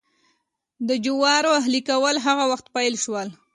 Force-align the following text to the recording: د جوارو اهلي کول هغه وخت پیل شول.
د 0.87 0.89
جوارو 1.05 1.49
اهلي 1.59 1.81
کول 1.89 2.15
هغه 2.25 2.43
وخت 2.51 2.65
پیل 2.75 2.93
شول. 3.03 3.27